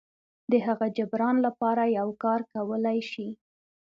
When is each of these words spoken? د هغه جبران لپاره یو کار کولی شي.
د 0.51 0.53
هغه 0.65 0.87
جبران 0.97 1.35
لپاره 1.47 1.83
یو 1.97 2.09
کار 2.23 2.41
کولی 2.53 2.99
شي. 3.11 3.27